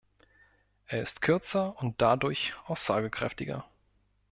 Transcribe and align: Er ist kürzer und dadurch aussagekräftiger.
Er 0.87 0.99
ist 1.03 1.21
kürzer 1.21 1.77
und 1.79 2.01
dadurch 2.01 2.55
aussagekräftiger. 2.65 3.69